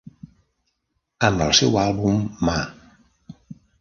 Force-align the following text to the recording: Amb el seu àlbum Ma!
Amb 1.29 1.45
el 1.47 1.53
seu 1.59 1.77
àlbum 1.85 2.19
Ma! 2.49 2.57